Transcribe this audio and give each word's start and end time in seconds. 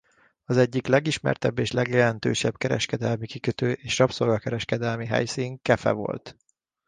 Az 0.45 0.57
egyik 0.57 0.87
legismertebb 0.87 1.59
és 1.59 1.71
legjelentősebb 1.71 2.57
kereskedelmi 2.57 3.25
kikötő 3.27 3.71
és 3.71 3.97
rabszolga-kereskedelmi 3.97 5.05
helyszín 5.05 5.61
Kefe 5.61 5.91
volt. 5.91 6.37